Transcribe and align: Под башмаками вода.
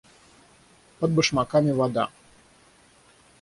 Под 1.01 1.11
башмаками 1.11 1.71
вода. 1.81 2.09